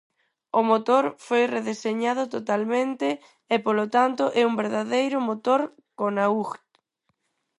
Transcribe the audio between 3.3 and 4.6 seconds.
e polo tanto é un